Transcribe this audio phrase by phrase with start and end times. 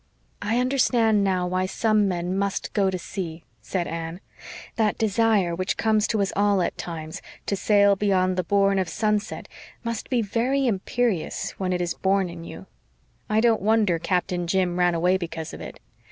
[0.41, 4.19] "I understand now why some men must go to sea," said Anne.
[4.75, 8.89] "That desire which comes to us all at times 'to sail beyond the bourne of
[8.89, 9.47] sunset'
[9.83, 12.65] must be very imperious when it is born in you.
[13.29, 15.79] I don't wonder Captain Jim ran away because of it.